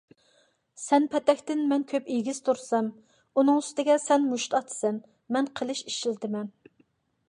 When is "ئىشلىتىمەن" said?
5.93-6.55